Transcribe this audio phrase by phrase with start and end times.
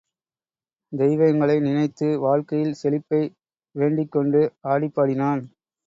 [0.91, 3.21] தெய்வங்களை நினைத்து வாழ்க்கையில் செழிப்பை
[3.75, 4.41] வேண்டிக் கொண்டு
[4.67, 5.43] ஆடிப்பாடினான்.